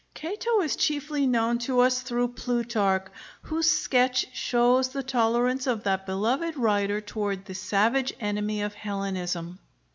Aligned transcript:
Cato 0.15 0.61
is 0.61 0.75
chiefly 0.75 1.27
known 1.27 1.59
to 1.59 1.79
us 1.81 2.01
through 2.01 2.29
Plutarch, 2.29 3.07
whose 3.43 3.69
sketch 3.69 4.25
shows 4.35 4.89
the 4.89 5.03
tolerance 5.03 5.67
of 5.67 5.83
that 5.83 6.07
beloved 6.07 6.57
writer 6.57 6.99
toward 7.01 7.45
the 7.45 7.53
savage 7.53 8.11
enemy 8.19 8.63
of 8.63 8.73
Hellenism. 8.73 9.59